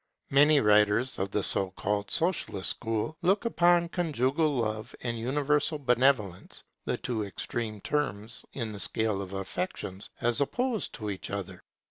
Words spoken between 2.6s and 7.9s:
school, look upon conjugal love and universal benevolence, the two extreme